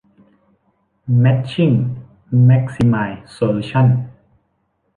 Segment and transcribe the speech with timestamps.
[1.19, 1.71] แม็ทชิ่ง
[2.45, 3.85] แม็กซิไมซ์ โซลูชั่น